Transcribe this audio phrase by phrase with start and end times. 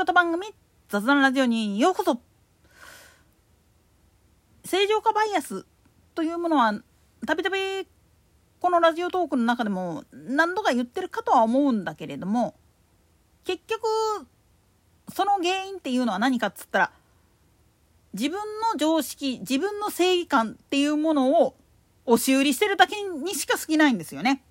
[0.00, 0.46] 型番組
[0.88, 2.22] 雑談ラジオにようこそ
[4.64, 5.66] 正常化バイアス
[6.14, 6.72] というものは
[7.26, 7.58] たびたび
[8.60, 12.54] このラジオトークの中でも何度か言ってるかとは思うんだけれども
[13.44, 13.82] 結局
[15.12, 16.92] その原因っていうのは何かっつったら
[18.14, 18.38] 自分
[18.72, 21.56] の常識自分の正義感っていうものを
[22.06, 24.42] 押し売りしてるだけにしか過ぎないんですよね。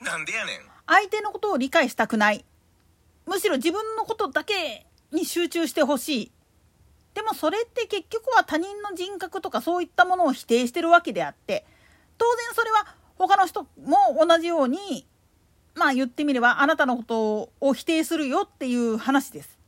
[0.00, 0.60] なんでやねん。
[0.88, 2.44] 相手のことを理解したくない
[3.26, 6.32] むしろ自分のことだけに集中してほしい
[7.14, 11.64] でもそれって結局は他人の人格とかそういったものを否定してるわけであって
[12.18, 13.68] 当然それは他の人も
[14.26, 15.06] 同じように
[15.74, 19.58] まあ言ってみればあなたのことを否定するよっていう話です。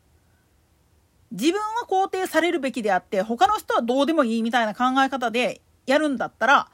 [1.30, 6.68] 自分は肯定されるべきであって他の人はどうでもいいみたいな考え方でやるんだったら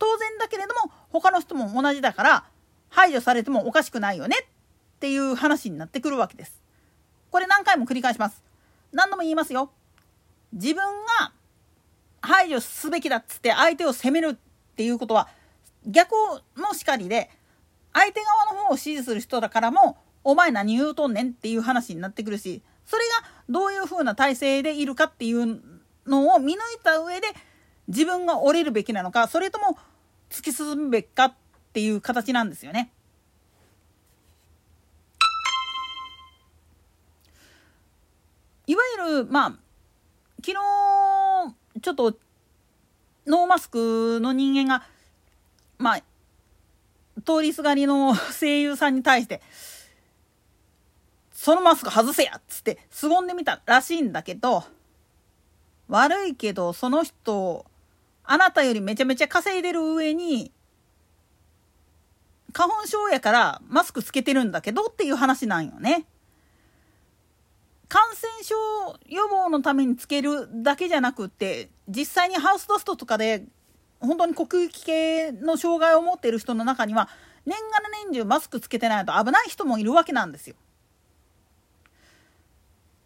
[0.00, 2.44] 当然だけれども他の人も同じだから
[2.88, 4.36] 排除されてもおかしくないよね
[5.00, 6.60] っていう話になってくるわけです。
[7.30, 8.44] これ何回も繰り返します。
[8.92, 9.70] 何度も言いますよ。
[10.52, 10.84] 自分
[11.18, 11.32] が
[12.20, 15.28] 排除すべきだっつって相手を責めるっていうことは
[15.86, 16.12] 逆
[16.54, 17.30] のしかりで
[17.94, 25.62] 相手側の方を支持する人だからもお前何言うとんねんっていう話になってくるしそれがどういうふうな体制でいるかっていう
[26.06, 27.28] のを見抜いた上で
[27.88, 29.78] 自分が折れるべきなのかそれとも
[30.28, 31.34] 突き進むべきかっ
[31.72, 32.92] ていう形なんですよね。
[39.00, 39.50] るまあ
[40.44, 40.54] 昨日
[41.80, 42.16] ちょっと
[43.26, 44.84] ノーマスクの人間が
[45.78, 46.02] まあ
[47.24, 49.40] 通りすがりの 声優さんに対して
[51.32, 54.64] 「そのマスク外せや!」っつって凄んでみたらしいんだけど
[55.88, 57.66] 悪いけどその人
[58.24, 60.52] あなたよりめちゃめちゃ稼いでる上に
[62.52, 66.04] 花粉症やからマスクつけてるんだけどっていう話なんよね。
[67.90, 68.54] 感染症
[69.08, 73.42] 予防のためにつけるだけじゃなくって実際にハウスダストとかで
[73.98, 77.08] 本当に呼吸器系の障害を持っている人の中には
[77.44, 80.54] 年がら年中マスクつけてないと危ない人もいるわけなんですよ。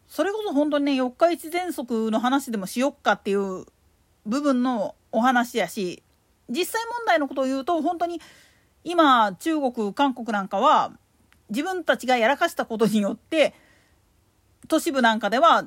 [0.07, 3.65] それこそ本当にね四日市喘息の話でもしよっかっていう
[4.27, 6.03] 部分のお話やし
[6.51, 8.21] 実際問題のことを言うと本当に
[8.85, 10.93] 今中国韓国なんかは
[11.49, 13.55] 自分たちがやらかしたことによって
[14.75, 15.67] 都市部なんかでは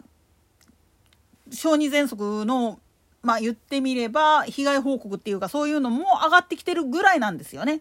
[1.49, 2.77] 小児喘息の
[3.21, 7.79] まあ言ってみれば被害報告っていうかそういうのも上がってきてるぐらいなんですよね。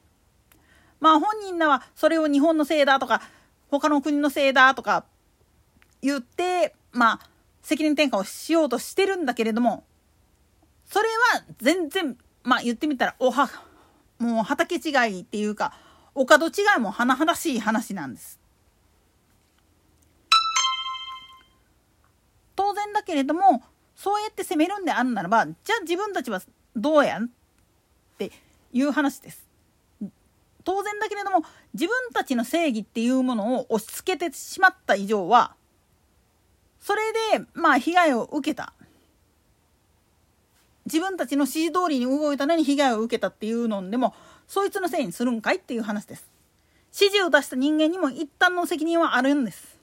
[1.01, 3.23] まあ本人らはそれを日本のせいだとか
[3.73, 5.05] 他の国のせいだとか
[6.01, 7.21] 言ってまあ
[7.61, 9.83] 責任転嫁をしようとしてるんだけれども
[10.85, 13.51] それは全然まあ言ってみたらおは
[14.21, 15.73] もう畑違いっていうか
[16.15, 18.46] お門違いも甚だしい話なんです。
[22.67, 23.63] 当然だけれども
[23.95, 26.43] そうやって責めるんであるならばじゃあ自分たちは
[26.75, 27.29] どうやんっ
[28.19, 28.33] て
[28.73, 29.47] いう話です。
[30.65, 31.45] 当然だけれども
[31.75, 35.55] 自分たちの正義っていうものを押し付けてしまった以上は
[36.81, 37.03] それ
[37.39, 38.73] でまあ被害を受けた。
[40.87, 44.15] 自分たちの指示通りに動いたのに被害を受けたっていうのでも
[44.49, 46.29] そいつのせいにするんかいっていう話です。
[46.93, 49.76] 指示を出した人間にも一旦の責任はあるんです。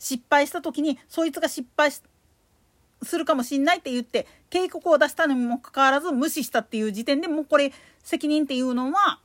[0.00, 7.72] 失敗した時にそいつが失敗するかもしんないって言って警告を出したのにもかかわらず無視したっていう時点でもうこれ
[8.02, 9.20] 責任っていうのは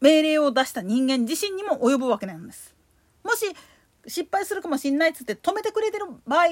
[0.00, 2.74] 命令を出した人間自身にも及ぶわけなんです。
[3.22, 3.46] もし
[4.06, 6.44] 失敗するかもしんないっつって止めてくれてる場合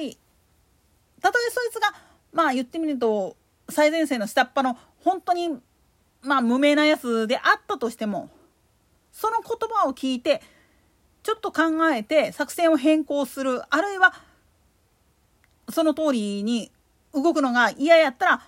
[1.20, 1.94] たとえそいつが
[2.32, 3.36] まあ言ってみると
[3.68, 5.50] 最前線の下っ端の本当に
[6.22, 8.30] まあ無名なやつであったとしても
[9.12, 10.40] その言葉を聞いて
[11.22, 14.14] ちょっと考えて作戦を変更するあるいは
[15.70, 16.70] その通りに
[17.14, 18.42] 動くのが嫌やったら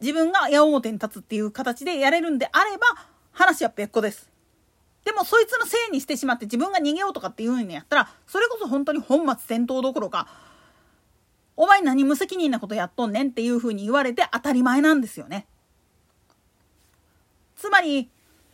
[0.00, 2.86] 自分が矢面に立つっていう形でやれるんであれば
[3.32, 4.30] 話は別個です。
[5.04, 10.28] でもそいつのせいにしてしまって自分が逃げようとかっていうんやったらそれこそ本当に本末転倒どころか
[11.56, 15.46] お前何無責任なことやっとんねんっていうふうに言われて当たり前なんですよね。
[17.56, 18.08] つまり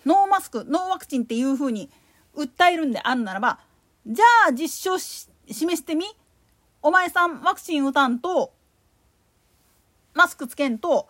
[0.06, 1.90] ノーマスクノーワクチンっていうふうに
[2.36, 3.58] 訴えるんであるならば
[4.06, 6.04] じゃあ実証し示してみ
[6.82, 8.52] お前さんワクチン打たんと
[10.14, 11.08] マスクつけんと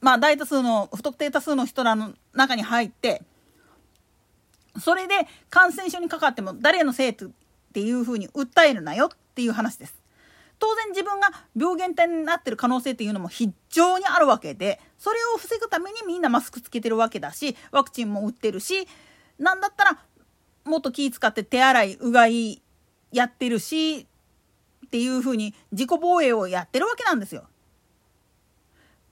[0.00, 3.22] まあ大多数の不特定多数の人らの中に入って
[4.80, 5.14] それで
[5.50, 7.14] 感染症にかかっても誰のせいっ
[7.72, 10.02] ていうふうに訴えるなよっていう話です。
[10.58, 18.86] 当然自分が病原体になってる可能性っていうのも非常にあるわけでそれを防ぐためにみんなマスクつけてるわけだしワクチンも打ってるし
[19.40, 19.98] 何だったら
[20.64, 22.62] もっと気使って手洗いうがい
[23.10, 24.06] やってるし
[24.86, 27.44] っていうふうに自己防衛をやってるわけなんですよ。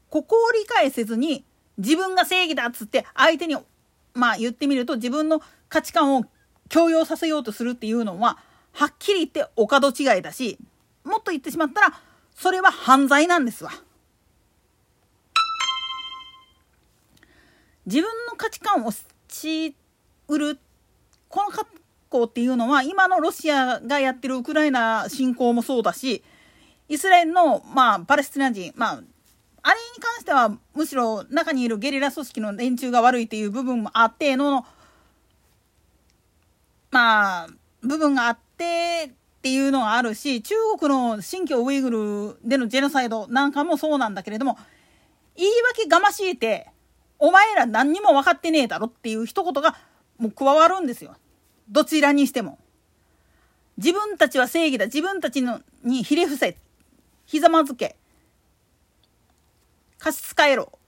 [0.09, 1.45] ここを理解せずに
[1.79, 3.57] 自分が正義だっつって相手に
[4.15, 6.25] まあ言ってみると自分の価値観を
[6.69, 8.39] 強要させようとするっていうのは
[8.73, 10.59] はっきり言ってお門違いだし
[11.05, 12.01] もっと言ってしまったら
[12.35, 13.71] それは犯罪なんですわ。
[17.87, 18.93] 自分の価値観を
[19.29, 19.75] し
[20.29, 20.59] 売る
[21.31, 21.67] この格
[22.11, 26.23] 好っていうのは今のロシアがやってるウクライナ侵攻もそうだし
[26.89, 29.03] イスラエルの、まあ、パレスチナ人、まあ、
[29.63, 34.67] あれに関してはむしろ中にいるゲリラ組織の連中が悪いっていう部分もあっての
[36.91, 37.49] まあ
[37.83, 41.91] 部分があってっていうのがあるし中国の新疆ウイグ
[42.43, 44.59] ルでのジェノサイドなんかもそうなんだけれども
[45.37, 46.67] 言い訳がましいて
[47.21, 49.77] お前ら何にも分かってねえだろっていう一言が
[50.21, 51.17] もう加わるんですよ。
[51.69, 52.59] どちらにしても。
[53.79, 54.85] 自分たちは正義だ。
[54.85, 56.59] 自分たちのにひれ伏せ。
[57.25, 57.97] ひざまずけ。
[59.99, 60.79] 貸し使えろ。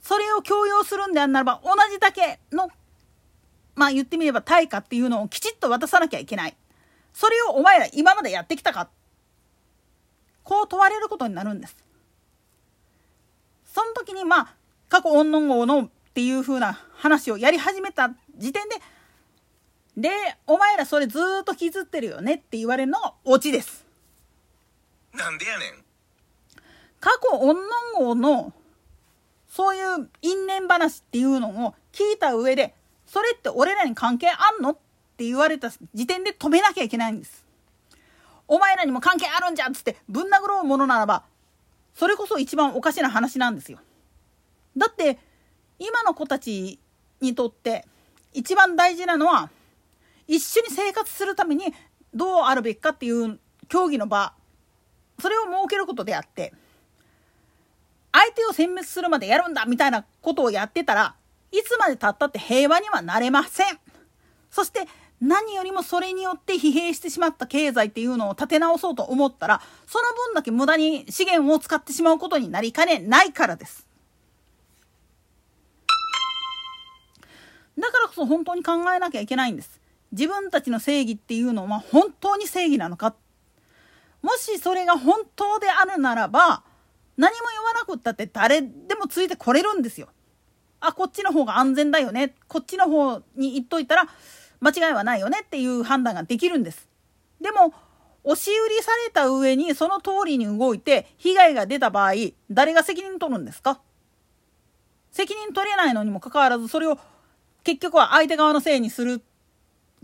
[0.00, 2.70] それを強要するんであんならば、同じだけの、
[3.74, 6.56] まあ言ってみれば対価っていうのをきちっと渡さなきゃいけない。
[7.12, 8.88] それをお前ら今までやってきたか。
[10.42, 11.76] こう問われることになるんです。
[13.66, 14.54] その時にまあ、
[14.88, 18.76] 過去オンノン号のっていう風な話をやり始めた時点で、
[19.96, 20.10] で、
[20.46, 23.86] お前らそれずっと傷ってるよねって言われるのがオチです。
[25.14, 25.84] なんでやねん。
[27.00, 28.52] 過去オンノン号の
[29.48, 32.74] そういう因縁話っていうのを聞いた上で、
[33.06, 34.76] それって俺らに関係あんのっ
[35.16, 37.46] て言われた時点で止めなきゃいけないんです。
[38.48, 41.22] お前らにも関係あるんじゃっつってぶん殴ろうものならば、
[41.94, 43.78] それこそ一番おかしな話なんですよ。
[44.76, 45.18] だって、
[45.78, 46.78] 今の子たち
[47.20, 47.86] にとって
[48.32, 49.50] 一番大事なのは、
[50.26, 51.72] 一緒に生活するために
[52.14, 53.38] どうあるべきかっていう
[53.68, 54.32] 競技の場、
[55.20, 56.52] それを設けることであって、
[58.12, 61.14] 相手を殲滅するまでやるんだみたいなことをやってたら
[61.50, 63.66] いつまでたったって平和にはなれません。
[64.50, 64.80] そして
[65.20, 73.86] 何よりもそれによって疲弊してしまった経済っていうのを立て直そうと思ったらその分だけ無駄に資源を使ってしまうことになりかねないからです。
[78.12, 79.80] こそ本当に考えなきゃいけないんです。
[80.12, 83.14] 自分たちの正義っていうのは本当に正義なのか
[84.20, 86.62] もしそれが本当であるならば
[87.16, 90.08] 何も言わなくったって誰でもついてこれるんですよ。
[90.80, 92.34] あ、こっちの方が安全だよね。
[92.48, 94.06] こっちの方に行っといたら
[94.60, 96.88] 間違いはないよねっていう判断ができるんです。
[97.40, 97.72] でも、
[98.24, 102.12] 押し売りされた上にその通りに動いて被害が出た場合、
[102.50, 103.80] 誰が責任取るんですか？
[105.10, 106.98] 責任取れないのにもかかわらずそれを
[107.64, 109.22] 結局は相手側のせいにする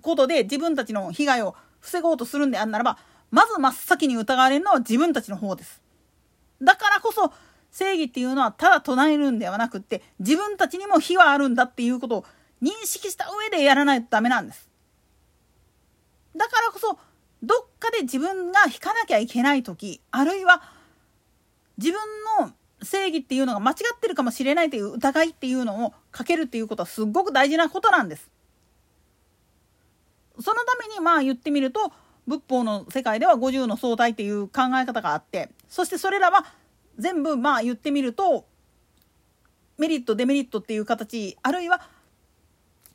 [0.03, 2.99] ことで自分たちの被害を防ごうとするんであんならば、
[3.31, 5.83] まず真っ先に疑われるのは自分たちの方です。
[6.63, 7.33] だからこそ
[7.71, 12.25] 正義っていうのはただ唱えるんではなくって自分たちにも非はあるんだっていうことを
[12.63, 14.69] 認識した上でやらないとダメなんです。
[16.35, 16.99] だからこそ
[17.43, 20.63] どっかで自分が引かなきゃいけない時あるいは
[21.77, 22.01] 自分
[22.41, 22.53] の
[22.83, 28.31] 正義っていうのが間違ってるかもしれないという疑いっていうのをかけるっていうことはすっごく大事なことなんです。
[30.41, 31.93] そのためにまあ言ってみると
[32.27, 36.45] 仏法の世界では50の相対っていう考え方があってそしてそれらは
[36.99, 38.45] 全部まあ言ってみると
[39.79, 41.81] メリットデメリットっていう形あるいは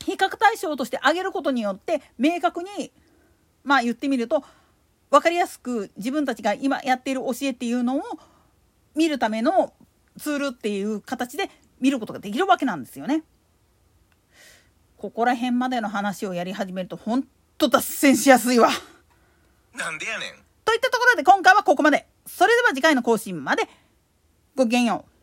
[0.04, 2.92] 比較対象として挙げることによって明確に
[3.62, 4.44] まあ言ってみると
[5.10, 8.02] 分かりやすく自分たちが今やっている教えっていうのを
[8.94, 9.72] 見るための
[10.18, 13.22] ツールっていう形で見ることができるわけなんですよね。
[14.96, 17.24] ここら辺までの話をやり始めるとほん
[17.58, 18.70] と脱線しやすいわ。
[19.74, 20.30] なんでやねん。
[20.64, 22.06] といったところで今回はここまで。
[22.26, 23.68] それでは次回の更新まで。
[24.56, 25.13] ごきげんよう。